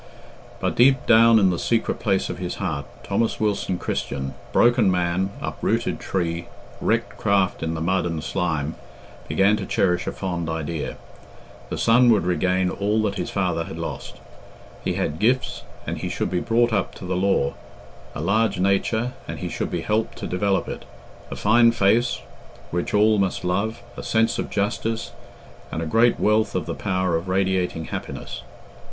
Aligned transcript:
But 0.59 0.75
deep 0.77 1.05
down 1.05 1.37
in 1.37 1.51
the 1.51 1.59
secret 1.59 1.99
place 1.99 2.27
of 2.27 2.39
his 2.39 2.55
heart, 2.55 2.87
Thomas 3.03 3.39
Wilson 3.39 3.77
Christian, 3.77 4.33
broken 4.51 4.89
man, 4.89 5.29
uprooted 5.41 5.99
tree, 5.99 6.47
wrecked 6.81 7.17
craft 7.17 7.61
in 7.61 7.75
the 7.75 7.81
mud 7.81 8.07
and 8.07 8.23
slime, 8.23 8.73
began 9.27 9.55
to 9.57 9.65
cherish 9.67 10.07
a 10.07 10.11
fond 10.11 10.49
idea. 10.49 10.97
The 11.69 11.77
son 11.77 12.09
would 12.09 12.25
regain 12.25 12.71
all 12.71 13.03
that 13.03 13.19
his 13.19 13.29
father 13.29 13.65
had 13.65 13.77
lost! 13.77 14.15
He 14.83 14.95
had 14.95 15.19
gifts, 15.19 15.61
and 15.85 15.99
he 15.99 16.09
should 16.09 16.31
be 16.31 16.39
brought 16.39 16.73
up 16.73 16.95
to 16.95 17.05
the 17.05 17.15
law; 17.15 17.53
a 18.15 18.21
large 18.21 18.59
nature, 18.59 19.13
and 19.27 19.37
he 19.37 19.49
should 19.49 19.69
be 19.69 19.81
helped 19.81 20.17
to 20.17 20.25
develop 20.25 20.67
it; 20.67 20.83
a 21.29 21.35
fine 21.35 21.71
face 21.73 22.21
which 22.71 22.95
all 22.95 23.19
must 23.19 23.43
love, 23.45 23.83
a 23.95 24.01
sense 24.01 24.39
of 24.39 24.49
justice, 24.49 25.11
and 25.71 25.79
a 25.79 25.85
great 25.85 26.19
wealth 26.19 26.55
of 26.55 26.65
the 26.65 26.73
power 26.73 27.15
of 27.15 27.27
radiating 27.29 27.85
happiness. 27.85 28.41